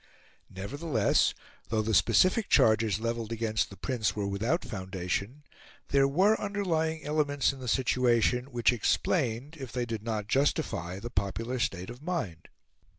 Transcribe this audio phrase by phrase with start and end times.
[0.49, 1.35] Nevertheless,
[1.69, 5.43] though the specific charges levelled against the Prince were without foundation,
[5.89, 11.11] there were underlying elements in the situation which explained, if they did not justify, the
[11.11, 12.47] popular state of mind.